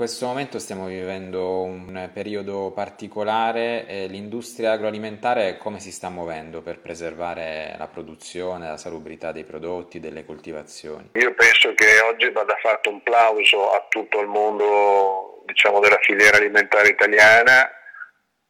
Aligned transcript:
questo 0.00 0.24
momento 0.24 0.58
stiamo 0.58 0.86
vivendo 0.86 1.60
un 1.60 2.08
periodo 2.14 2.72
particolare 2.74 3.84
e 3.86 4.06
l'industria 4.06 4.72
agroalimentare 4.72 5.58
come 5.58 5.78
si 5.78 5.92
sta 5.92 6.08
muovendo 6.08 6.62
per 6.62 6.78
preservare 6.78 7.74
la 7.76 7.86
produzione, 7.86 8.66
la 8.66 8.78
salubrità 8.78 9.30
dei 9.30 9.44
prodotti, 9.44 10.00
delle 10.00 10.24
coltivazioni? 10.24 11.10
Io 11.12 11.34
penso 11.34 11.74
che 11.74 12.00
oggi 12.00 12.30
vada 12.30 12.56
fatto 12.62 12.88
un 12.88 13.02
plauso 13.02 13.72
a 13.72 13.84
tutto 13.90 14.20
il 14.20 14.26
mondo 14.26 15.42
diciamo, 15.44 15.80
della 15.80 15.98
filiera 16.00 16.38
alimentare 16.38 16.88
italiana 16.88 17.70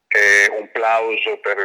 e 0.06 0.52
un 0.56 0.70
plauso 0.70 1.40
per, 1.40 1.56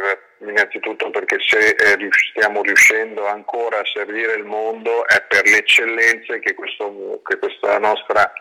innanzitutto 0.48 1.10
perché 1.10 1.36
se 1.38 1.58
eh, 1.68 1.96
stiamo 2.32 2.62
riuscendo 2.62 3.24
ancora 3.28 3.78
a 3.78 3.84
servire 3.84 4.34
il 4.34 4.46
mondo 4.46 5.06
è 5.06 5.22
per 5.28 5.44
le 5.44 5.58
eccellenze 5.58 6.40
che, 6.40 6.54
questo, 6.54 7.22
che 7.22 7.38
questa 7.38 7.78
nostra 7.78 8.32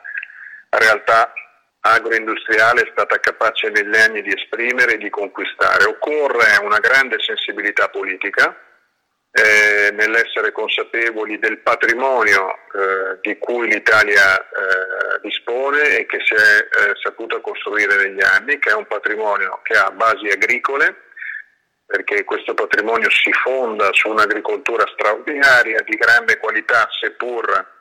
realtà 0.78 1.34
agroindustriale 1.80 2.82
è 2.82 2.90
stata 2.92 3.20
capace 3.20 3.70
negli 3.70 3.96
anni 3.96 4.22
di 4.22 4.34
esprimere 4.34 4.94
e 4.94 4.98
di 4.98 5.10
conquistare. 5.10 5.86
Occorre 5.86 6.58
una 6.64 6.80
grande 6.80 7.20
sensibilità 7.20 7.90
politica 7.90 8.58
eh, 9.32 9.92
nell'essere 9.92 10.52
consapevoli 10.52 11.38
del 11.40 11.60
patrimonio 11.60 12.52
eh, 12.52 13.20
di 13.22 13.38
cui 13.38 13.68
l'Italia 13.68 14.40
eh, 14.40 15.20
dispone 15.22 16.00
e 16.00 16.06
che 16.06 16.20
si 16.24 16.34
è 16.34 16.40
eh, 16.40 16.96
saputa 17.04 17.42
costruire 17.42 17.98
negli 17.98 18.24
anni, 18.24 18.58
che 18.60 18.70
è 18.70 18.76
un 18.76 18.88
patrimonio 18.88 19.60
che 19.62 19.78
ha 19.78 19.92
basi 19.92 20.28
agricole, 20.28 21.04
perché 21.86 22.24
questo 22.24 22.54
patrimonio 22.54 23.10
si 23.12 23.32
fonda 23.34 23.90
su 23.92 24.10
un'agricoltura 24.10 24.86
straordinaria 24.94 25.82
di 25.82 25.96
grande 25.98 26.38
qualità, 26.38 26.88
seppur 27.00 27.74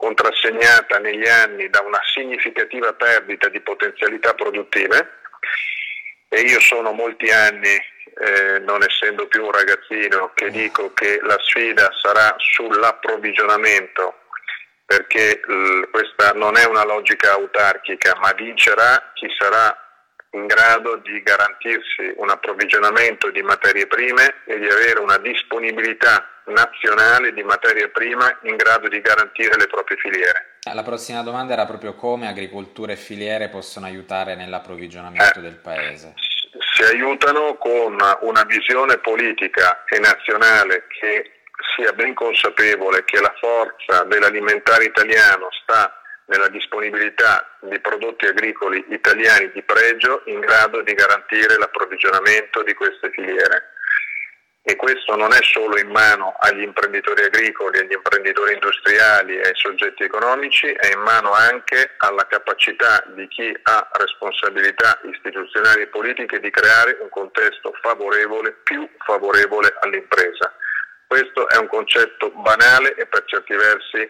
contrassegnata 0.00 0.98
negli 0.98 1.28
anni 1.28 1.68
da 1.68 1.82
una 1.82 2.00
significativa 2.14 2.94
perdita 2.94 3.50
di 3.50 3.60
potenzialità 3.60 4.32
produttive. 4.32 5.18
E 6.30 6.40
io 6.40 6.58
sono 6.60 6.92
molti 6.92 7.30
anni, 7.30 7.68
eh, 7.68 8.60
non 8.60 8.82
essendo 8.82 9.26
più 9.26 9.44
un 9.44 9.52
ragazzino, 9.52 10.32
che 10.34 10.50
dico 10.50 10.94
che 10.94 11.20
la 11.22 11.36
sfida 11.40 11.90
sarà 12.00 12.34
sull'approvvigionamento 12.38 14.14
perché 14.86 15.40
l- 15.44 15.88
questa 15.90 16.32
non 16.32 16.56
è 16.56 16.64
una 16.64 16.84
logica 16.84 17.32
autarchica, 17.32 18.16
ma 18.20 18.32
vincerà 18.32 19.12
chi 19.14 19.28
sarà 19.38 19.76
in 20.32 20.46
grado 20.46 20.96
di 20.96 21.22
garantirsi 21.22 22.14
un 22.16 22.30
approvvigionamento 22.30 23.30
di 23.30 23.42
materie 23.42 23.86
prime 23.86 24.42
e 24.46 24.58
di 24.58 24.68
avere 24.68 25.00
una 25.00 25.18
disponibilità 25.18 26.24
nazionale 26.46 27.32
di 27.32 27.42
materia 27.42 27.88
prima 27.88 28.38
in 28.42 28.56
grado 28.56 28.88
di 28.88 29.00
garantire 29.00 29.56
le 29.56 29.66
proprie 29.66 29.96
filiere. 29.98 30.58
Eh, 30.62 30.74
la 30.74 30.82
prossima 30.82 31.22
domanda 31.22 31.52
era 31.54 31.66
proprio 31.66 31.94
come 31.94 32.28
agricoltura 32.28 32.92
e 32.92 32.96
filiere 32.96 33.48
possono 33.48 33.86
aiutare 33.86 34.36
nell'approvvigionamento 34.36 35.38
eh, 35.38 35.42
del 35.42 35.56
Paese. 35.56 36.14
Si 36.74 36.82
aiutano 36.82 37.56
con 37.56 37.96
una 38.20 38.44
visione 38.44 38.98
politica 38.98 39.84
e 39.84 39.98
nazionale 39.98 40.86
che 41.00 41.42
sia 41.76 41.92
ben 41.92 42.14
consapevole 42.14 43.04
che 43.04 43.20
la 43.20 43.32
forza 43.38 44.04
dell'alimentare 44.04 44.84
italiano 44.84 45.48
sta 45.62 45.99
nella 46.30 46.48
disponibilità 46.48 47.58
di 47.60 47.78
prodotti 47.80 48.26
agricoli 48.26 48.84
italiani 48.90 49.50
di 49.52 49.62
pregio 49.62 50.22
in 50.26 50.38
grado 50.38 50.80
di 50.82 50.94
garantire 50.94 51.58
l'approvvigionamento 51.58 52.62
di 52.62 52.72
queste 52.74 53.10
filiere 53.10 53.74
e 54.62 54.76
questo 54.76 55.16
non 55.16 55.32
è 55.32 55.42
solo 55.42 55.78
in 55.78 55.88
mano 55.88 56.36
agli 56.38 56.62
imprenditori 56.62 57.24
agricoli, 57.24 57.78
agli 57.78 57.92
imprenditori 57.92 58.52
industriali 58.52 59.36
e 59.36 59.48
ai 59.48 59.54
soggetti 59.54 60.04
economici, 60.04 60.70
è 60.70 60.92
in 60.92 61.00
mano 61.00 61.32
anche 61.32 61.94
alla 61.96 62.26
capacità 62.26 63.02
di 63.08 63.26
chi 63.26 63.58
ha 63.62 63.88
responsabilità 63.92 65.00
istituzionali 65.10 65.82
e 65.82 65.86
politiche 65.88 66.38
di 66.38 66.50
creare 66.50 66.98
un 67.00 67.08
contesto 67.08 67.72
favorevole, 67.80 68.52
più 68.62 68.88
favorevole 68.98 69.74
all'impresa. 69.80 70.54
Questo 71.06 71.48
è 71.48 71.56
un 71.56 71.66
concetto 71.66 72.30
banale 72.30 72.94
e 72.94 73.06
per 73.06 73.24
certi 73.24 73.54
versi 73.54 74.06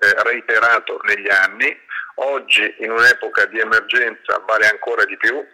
eh, 0.00 0.22
reiterato 0.22 1.00
negli 1.04 1.28
anni. 1.28 1.76
Oggi 2.16 2.74
in 2.78 2.90
un'epoca 2.90 3.46
di 3.46 3.60
emergenza 3.60 4.42
vale 4.46 4.66
ancora 4.66 5.04
di 5.04 5.16
più 5.16 5.44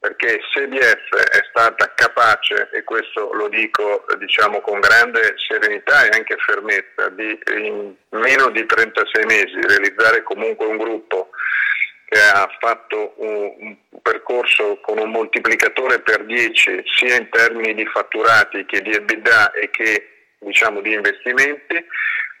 perché 0.00 0.40
se 0.52 0.68
BF 0.68 1.14
è 1.16 1.44
stata 1.50 1.92
capace, 1.94 2.70
e 2.72 2.84
questo 2.84 3.32
lo 3.32 3.48
dico 3.48 4.04
diciamo, 4.18 4.60
con 4.60 4.78
grande 4.78 5.34
serenità 5.36 6.04
e 6.04 6.16
anche 6.16 6.36
fermezza, 6.38 7.08
di 7.10 7.36
in 7.52 7.94
meno 8.10 8.50
di 8.50 8.64
36 8.64 9.24
mesi 9.24 9.60
realizzare 9.60 10.22
comunque 10.22 10.66
un 10.66 10.76
gruppo 10.76 11.30
che 12.04 12.20
ha 12.20 12.48
fatto 12.60 13.14
un, 13.16 13.52
un 13.58 14.00
percorso 14.00 14.78
con 14.80 14.98
un 14.98 15.10
moltiplicatore 15.10 16.00
per 16.00 16.24
10 16.24 16.82
sia 16.96 17.16
in 17.16 17.28
termini 17.28 17.74
di 17.74 17.84
fatturati 17.86 18.64
che 18.66 18.80
di 18.80 18.92
EBITDA 18.92 19.50
e 19.50 19.68
che 19.70 20.08
diciamo, 20.38 20.80
di 20.80 20.92
investimenti, 20.92 21.84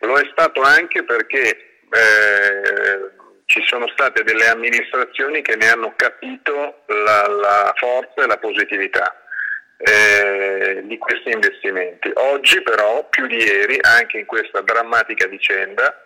lo 0.00 0.16
è 0.18 0.28
stato 0.30 0.62
anche 0.62 1.04
perché 1.04 1.80
eh, 1.90 3.10
ci 3.46 3.62
sono 3.64 3.88
state 3.88 4.22
delle 4.24 4.46
amministrazioni 4.48 5.42
che 5.42 5.56
ne 5.56 5.68
hanno 5.70 5.94
capito 5.96 6.82
la, 6.86 7.26
la 7.26 7.74
forza 7.76 8.22
e 8.22 8.26
la 8.26 8.36
positività 8.36 9.22
eh, 9.78 10.82
di 10.84 10.98
questi 10.98 11.30
investimenti. 11.30 12.10
Oggi 12.14 12.60
però, 12.62 13.08
più 13.08 13.26
di 13.26 13.36
ieri, 13.36 13.78
anche 13.80 14.18
in 14.18 14.26
questa 14.26 14.60
drammatica 14.60 15.26
vicenda, 15.26 15.96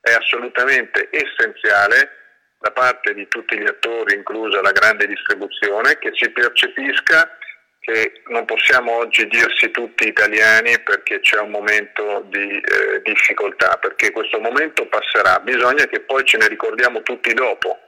è 0.00 0.12
assolutamente 0.12 1.08
essenziale 1.10 2.16
da 2.58 2.70
parte 2.72 3.14
di 3.14 3.26
tutti 3.28 3.58
gli 3.58 3.66
attori, 3.66 4.16
inclusa 4.16 4.60
la 4.60 4.72
grande 4.72 5.06
distribuzione, 5.06 5.98
che 5.98 6.10
si 6.12 6.28
percepisca 6.30 7.38
che 7.80 8.22
non 8.26 8.44
possiamo 8.44 8.98
oggi 8.98 9.26
dirsi 9.26 9.70
tutti 9.70 10.06
italiani 10.06 10.78
perché 10.80 11.20
c'è 11.20 11.40
un 11.40 11.50
momento 11.50 12.24
di 12.28 12.60
eh, 12.60 13.00
difficoltà, 13.02 13.78
perché 13.80 14.12
questo 14.12 14.38
momento 14.38 14.86
passerà, 14.86 15.40
bisogna 15.40 15.86
che 15.86 16.00
poi 16.00 16.24
ce 16.24 16.36
ne 16.36 16.48
ricordiamo 16.48 17.02
tutti 17.02 17.32
dopo, 17.32 17.78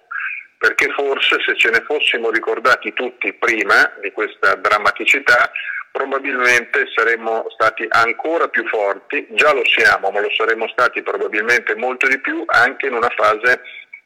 perché 0.57 0.91
forse 0.93 1.37
se 1.47 1.57
ce 1.57 1.71
ne 1.71 1.83
fossimo 1.87 2.31
ricordati 2.31 2.93
tutti 2.95 3.33
prima 3.35 3.93
di 4.01 4.11
questa 4.13 4.55
drammaticità, 4.55 5.51
probabilmente 5.93 6.87
saremmo 6.95 7.45
stati 7.51 7.87
ancora 7.91 8.49
più 8.49 8.67
forti, 8.67 9.27
già 9.33 9.53
lo 9.53 9.63
siamo, 9.67 10.11
ma 10.11 10.21
lo 10.21 10.31
saremmo 10.35 10.67
stati 10.69 11.03
probabilmente 11.03 11.77
molto 11.77 12.09
di 12.09 12.19
più 12.19 12.45
anche 12.47 12.87
in 12.87 12.95
una 12.95 13.11
fase 13.15 13.61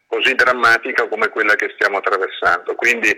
così 0.08 0.34
drammatica 0.34 1.06
come 1.08 1.28
quella 1.28 1.54
che 1.54 1.70
stiamo 1.74 1.98
attraversando. 1.98 2.74
Quindi 2.74 3.16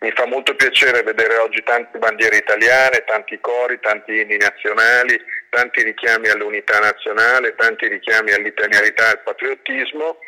mi 0.00 0.12
fa 0.12 0.26
molto 0.26 0.54
piacere 0.54 1.02
vedere 1.02 1.36
oggi 1.38 1.62
tante 1.64 1.98
bandiere 1.98 2.36
italiane, 2.36 3.04
tanti 3.04 3.38
cori, 3.40 3.80
tanti 3.80 4.20
inni 4.20 4.36
nazionali, 4.36 5.20
tanti 5.50 5.82
richiami 5.82 6.28
all'unità 6.28 6.78
nazionale, 6.78 7.54
tanti 7.56 7.88
richiami 7.88 8.32
all'italianità 8.32 9.06
e 9.06 9.10
al 9.10 9.22
patriottismo. 9.22 10.18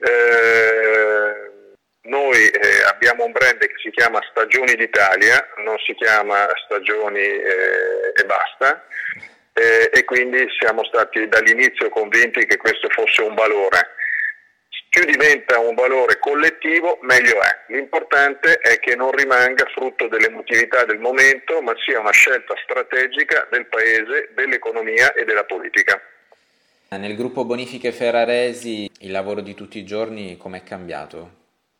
Eh, 0.00 1.56
noi 2.02 2.48
eh, 2.48 2.82
abbiamo 2.88 3.24
un 3.24 3.32
brand 3.32 3.58
che 3.58 3.74
si 3.82 3.90
chiama 3.90 4.18
Stagioni 4.30 4.74
d'Italia, 4.76 5.46
non 5.58 5.76
si 5.78 5.94
chiama 5.94 6.48
Stagioni 6.64 7.20
eh, 7.20 8.12
e 8.14 8.24
basta, 8.24 8.86
eh, 9.52 9.90
e 9.92 10.04
quindi 10.04 10.46
siamo 10.58 10.84
stati 10.84 11.28
dall'inizio 11.28 11.90
convinti 11.90 12.46
che 12.46 12.56
questo 12.56 12.88
fosse 12.88 13.20
un 13.20 13.34
valore 13.34 13.96
più 14.98 15.04
diventa 15.04 15.60
un 15.60 15.74
valore 15.74 16.18
collettivo, 16.18 16.98
meglio 17.02 17.40
è. 17.40 17.72
L'importante 17.72 18.58
è 18.58 18.80
che 18.80 18.96
non 18.96 19.12
rimanga 19.12 19.64
frutto 19.72 20.08
dell'emotività 20.08 20.84
del 20.84 20.98
momento, 20.98 21.60
ma 21.62 21.72
sia 21.84 22.00
una 22.00 22.10
scelta 22.10 22.54
strategica 22.64 23.46
del 23.50 23.66
Paese, 23.66 24.30
dell'economia 24.34 25.12
e 25.12 25.24
della 25.24 25.44
politica. 25.44 26.00
Nel 26.90 27.14
gruppo 27.14 27.44
Bonifiche 27.44 27.92
Ferraresi 27.92 28.90
il 29.00 29.10
lavoro 29.12 29.40
di 29.40 29.54
tutti 29.54 29.78
i 29.78 29.84
giorni 29.84 30.36
com'è 30.36 30.62
cambiato? 30.64 31.36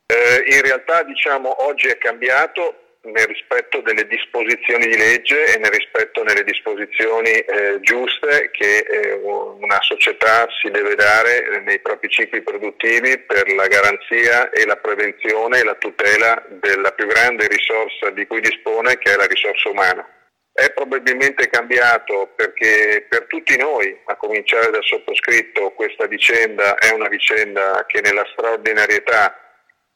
Eh, 0.06 0.54
in 0.54 0.62
realtà 0.62 1.02
diciamo 1.02 1.64
oggi 1.64 1.88
è 1.88 1.98
cambiato 1.98 2.87
nel 3.12 3.26
rispetto 3.26 3.80
delle 3.80 4.06
disposizioni 4.06 4.86
di 4.86 4.96
legge 4.96 5.54
e 5.54 5.58
nel 5.58 5.70
rispetto 5.70 6.22
delle 6.22 6.44
disposizioni 6.44 7.30
eh, 7.30 7.78
giuste 7.80 8.50
che 8.52 8.78
eh, 8.78 9.12
una 9.12 9.78
società 9.80 10.46
si 10.60 10.70
deve 10.70 10.94
dare 10.94 11.62
nei 11.64 11.80
propri 11.80 12.08
cicli 12.08 12.42
produttivi 12.42 13.18
per 13.18 13.52
la 13.52 13.66
garanzia 13.66 14.50
e 14.50 14.64
la 14.66 14.76
prevenzione 14.76 15.58
e 15.58 15.64
la 15.64 15.74
tutela 15.74 16.44
della 16.48 16.92
più 16.92 17.06
grande 17.06 17.46
risorsa 17.48 18.10
di 18.10 18.26
cui 18.26 18.40
dispone 18.40 18.98
che 18.98 19.12
è 19.12 19.16
la 19.16 19.26
risorsa 19.26 19.68
umana. 19.68 20.06
È 20.52 20.72
probabilmente 20.72 21.48
cambiato 21.48 22.32
perché 22.34 23.06
per 23.08 23.26
tutti 23.28 23.56
noi, 23.56 23.96
a 24.06 24.16
cominciare 24.16 24.70
dal 24.70 24.82
sottoscritto, 24.82 25.70
questa 25.70 26.06
vicenda 26.06 26.74
è 26.76 26.90
una 26.90 27.06
vicenda 27.06 27.84
che 27.86 28.00
nella 28.00 28.26
straordinarietà 28.32 29.47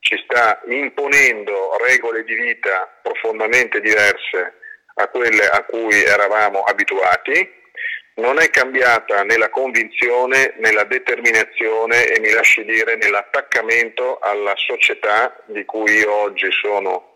ci 0.03 0.21
sta 0.25 0.61
imponendo 0.67 1.77
regole 1.79 2.25
di 2.25 2.35
vita 2.35 2.99
profondamente 3.03 3.81
diverse 3.81 4.55
a 4.95 5.07
quelle 5.07 5.47
a 5.47 5.63
cui 5.63 6.03
eravamo 6.03 6.63
abituati, 6.63 7.61
non 8.17 8.41
è 8.41 8.51
cambiata 8.51 9.23
nella 9.23 9.49
convinzione, 9.49 10.55
nella 10.59 10.85
determinazione 10.85 12.07
e 12.07 12.19
mi 12.19 12.31
lasci 12.31 12.65
dire 12.65 12.97
nell'attaccamento 12.97 14.19
alla 14.19 14.55
società 14.57 15.41
di 15.47 15.65
cui 15.65 15.93
io 15.93 16.13
oggi 16.13 16.51
sono 16.51 17.15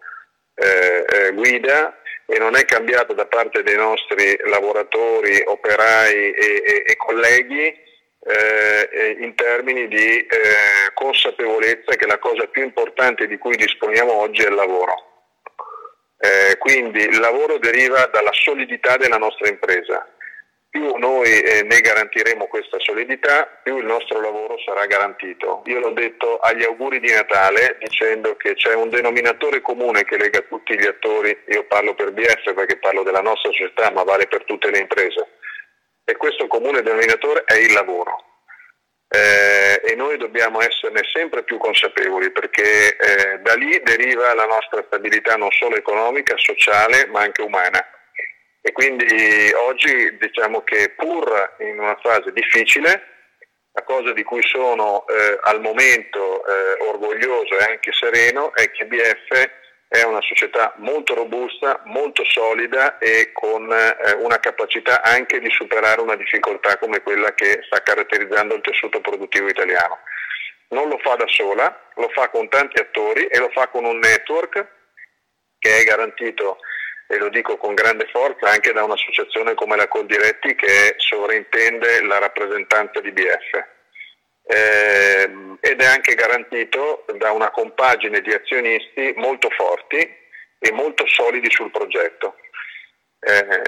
eh, 0.54 1.04
eh, 1.06 1.32
guida 1.32 2.00
e 2.24 2.38
non 2.38 2.54
è 2.54 2.64
cambiata 2.64 3.12
da 3.14 3.26
parte 3.26 3.64
dei 3.64 3.76
nostri 3.76 4.38
lavoratori, 4.44 5.42
operai 5.44 6.30
e, 6.30 6.62
e, 6.64 6.82
e 6.86 6.96
colleghi 6.96 7.74
eh, 8.26 9.16
in 9.20 9.34
termini 9.34 9.88
di 9.88 10.18
eh, 10.18 10.26
consapevolezza 10.94 11.94
che 11.96 12.06
la 12.06 12.18
cosa 12.18 12.46
più 12.46 12.62
importante 12.62 13.26
di 13.26 13.38
cui 13.38 13.56
disponiamo 13.56 14.12
oggi 14.12 14.42
è 14.42 14.48
il 14.48 14.54
lavoro. 14.54 14.94
Eh, 16.18 16.56
quindi 16.58 17.02
il 17.02 17.20
lavoro 17.20 17.58
deriva 17.58 18.06
dalla 18.06 18.32
solidità 18.32 18.96
della 18.96 19.18
nostra 19.18 19.48
impresa 19.48 20.06
più 20.76 20.94
noi 20.96 21.40
eh, 21.40 21.62
ne 21.62 21.80
garantiremo 21.80 22.46
questa 22.48 22.78
solidità, 22.78 23.48
più 23.62 23.78
il 23.78 23.86
nostro 23.86 24.20
lavoro 24.20 24.58
sarà 24.58 24.84
garantito. 24.84 25.62
Io 25.64 25.80
l'ho 25.80 25.92
detto 25.92 26.36
agli 26.36 26.64
auguri 26.64 27.00
di 27.00 27.10
Natale 27.10 27.78
dicendo 27.80 28.36
che 28.36 28.54
c'è 28.54 28.74
un 28.74 28.90
denominatore 28.90 29.62
comune 29.62 30.04
che 30.04 30.18
lega 30.18 30.40
tutti 30.40 30.78
gli 30.78 30.84
attori, 30.84 31.34
io 31.48 31.64
parlo 31.64 31.94
per 31.94 32.12
BF 32.12 32.52
perché 32.52 32.76
parlo 32.76 33.02
della 33.02 33.22
nostra 33.22 33.50
società, 33.52 33.90
ma 33.90 34.02
vale 34.02 34.26
per 34.26 34.44
tutte 34.44 34.70
le 34.70 34.80
imprese. 34.80 35.35
E 36.08 36.16
questo 36.16 36.46
comune 36.46 36.82
denominatore 36.82 37.42
è 37.44 37.54
il 37.54 37.72
lavoro. 37.72 38.22
Eh, 39.08 39.80
e 39.84 39.94
noi 39.96 40.16
dobbiamo 40.18 40.60
esserne 40.60 41.02
sempre 41.12 41.42
più 41.42 41.58
consapevoli 41.58 42.30
perché 42.30 42.96
eh, 42.96 43.38
da 43.40 43.54
lì 43.54 43.80
deriva 43.82 44.32
la 44.34 44.46
nostra 44.46 44.84
stabilità 44.86 45.36
non 45.36 45.50
solo 45.50 45.74
economica, 45.74 46.36
sociale, 46.36 47.06
ma 47.06 47.22
anche 47.22 47.42
umana. 47.42 47.84
E 48.60 48.70
quindi 48.70 49.52
oggi 49.54 50.16
diciamo 50.16 50.62
che 50.62 50.90
pur 50.96 51.56
in 51.58 51.80
una 51.80 51.98
fase 52.00 52.32
difficile, 52.32 53.02
la 53.72 53.82
cosa 53.82 54.12
di 54.12 54.22
cui 54.22 54.42
sono 54.42 55.04
eh, 55.08 55.38
al 55.42 55.60
momento 55.60 56.46
eh, 56.46 56.84
orgoglioso 56.86 57.58
e 57.58 57.64
anche 57.64 57.92
sereno 57.92 58.54
è 58.54 58.70
che 58.70 58.86
BF 58.86 59.50
è 59.88 60.02
una 60.02 60.20
società 60.20 60.74
molto 60.78 61.14
robusta, 61.14 61.80
molto 61.84 62.24
solida 62.24 62.98
e 62.98 63.30
con 63.32 63.70
eh, 63.72 64.12
una 64.18 64.38
capacità 64.40 65.02
anche 65.02 65.38
di 65.38 65.50
superare 65.50 66.00
una 66.00 66.16
difficoltà 66.16 66.76
come 66.78 67.02
quella 67.02 67.32
che 67.34 67.60
sta 67.66 67.82
caratterizzando 67.82 68.54
il 68.54 68.62
tessuto 68.62 69.00
produttivo 69.00 69.48
italiano. 69.48 69.98
Non 70.68 70.88
lo 70.88 70.98
fa 70.98 71.14
da 71.14 71.28
sola, 71.28 71.90
lo 71.94 72.08
fa 72.08 72.28
con 72.28 72.48
tanti 72.48 72.80
attori 72.80 73.26
e 73.26 73.38
lo 73.38 73.48
fa 73.50 73.68
con 73.68 73.84
un 73.84 73.98
network 73.98 74.66
che 75.58 75.78
è 75.78 75.84
garantito 75.84 76.58
e 77.08 77.18
lo 77.18 77.28
dico 77.28 77.56
con 77.56 77.74
grande 77.74 78.08
forza 78.10 78.50
anche 78.50 78.72
da 78.72 78.82
un'associazione 78.82 79.54
come 79.54 79.76
la 79.76 79.86
Coldiretti 79.86 80.56
che 80.56 80.94
sovrintende 80.96 82.02
la 82.02 82.18
rappresentanza 82.18 83.00
di 83.00 83.12
BF. 83.12 83.75
Eh, 84.48 85.56
ed 85.60 85.80
è 85.80 85.86
anche 85.86 86.14
garantito 86.14 87.04
da 87.18 87.32
una 87.32 87.50
compagine 87.50 88.20
di 88.20 88.32
azionisti 88.32 89.12
molto 89.16 89.50
forti 89.50 89.98
e 90.58 90.72
molto 90.72 91.04
solidi 91.06 91.50
sul 91.50 91.72
progetto. 91.72 92.36
Eh, 93.18 93.62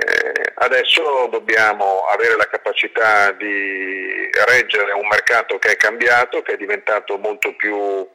adesso 0.54 1.26
dobbiamo 1.30 2.04
avere 2.06 2.36
la 2.36 2.46
capacità 2.46 3.32
di 3.32 4.30
reggere 4.46 4.92
un 4.92 5.08
mercato 5.08 5.58
che 5.58 5.72
è 5.72 5.76
cambiato, 5.76 6.42
che 6.42 6.52
è 6.52 6.56
diventato 6.56 7.19
molto 7.19 7.56
più 7.56 8.08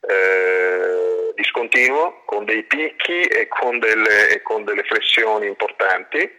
eh, 0.00 1.32
discontinuo, 1.34 2.22
con 2.24 2.44
dei 2.44 2.62
picchi 2.62 3.22
e 3.22 3.48
con 3.48 3.80
delle, 3.80 4.28
e 4.28 4.42
con 4.42 4.64
delle 4.64 4.84
flessioni 4.84 5.46
importanti 5.46 6.38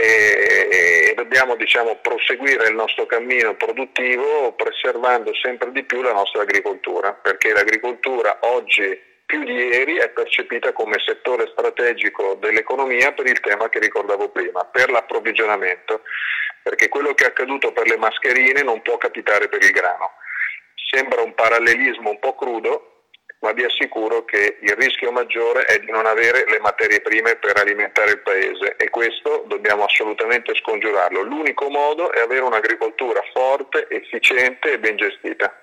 e 0.00 1.12
dobbiamo 1.16 1.56
diciamo, 1.56 1.96
proseguire 1.96 2.68
il 2.68 2.74
nostro 2.74 3.06
cammino 3.06 3.56
produttivo 3.56 4.52
preservando 4.52 5.34
sempre 5.34 5.72
di 5.72 5.82
più 5.82 6.02
la 6.02 6.12
nostra 6.12 6.42
agricoltura, 6.42 7.12
perché 7.14 7.52
l'agricoltura 7.52 8.38
oggi 8.42 9.06
più 9.26 9.42
di 9.42 9.52
ieri 9.52 9.96
è 9.96 10.08
percepita 10.10 10.72
come 10.72 11.02
settore 11.04 11.48
strategico 11.48 12.34
dell'economia 12.34 13.12
per 13.12 13.26
il 13.26 13.40
tema 13.40 13.68
che 13.68 13.78
ricordavo 13.78 14.30
prima, 14.30 14.64
per 14.64 14.90
l'approvvigionamento, 14.90 16.02
perché 16.62 16.88
quello 16.88 17.12
che 17.14 17.24
è 17.24 17.26
accaduto 17.28 17.72
per 17.72 17.88
le 17.88 17.96
mascherine 17.96 18.62
non 18.62 18.80
può 18.80 18.96
capitare 18.96 19.48
per 19.48 19.62
il 19.62 19.70
grano. 19.72 20.12
Sembra 20.90 21.22
un 21.22 21.34
parallelismo 21.34 22.08
un 22.08 22.18
po' 22.20 22.34
crudo, 22.36 22.87
ma 23.48 23.54
vi 23.54 23.64
assicuro 23.64 24.26
che 24.26 24.58
il 24.60 24.74
rischio 24.76 25.10
maggiore 25.10 25.64
è 25.64 25.78
di 25.78 25.90
non 25.90 26.04
avere 26.04 26.44
le 26.48 26.60
materie 26.60 27.00
prime 27.00 27.36
per 27.36 27.56
alimentare 27.56 28.10
il 28.10 28.18
paese 28.18 28.76
e 28.76 28.90
questo 28.90 29.44
dobbiamo 29.46 29.84
assolutamente 29.84 30.54
scongiurarlo. 30.54 31.22
L'unico 31.22 31.70
modo 31.70 32.12
è 32.12 32.20
avere 32.20 32.42
un'agricoltura 32.42 33.22
forte, 33.32 33.88
efficiente 33.88 34.72
e 34.72 34.78
ben 34.78 34.96
gestita. 34.96 35.60